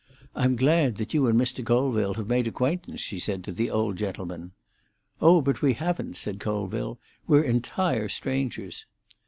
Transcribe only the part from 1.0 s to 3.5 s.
you and Mr. Colville have made acquaintance," she said